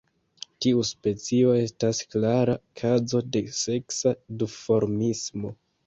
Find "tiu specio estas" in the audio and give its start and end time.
0.65-2.01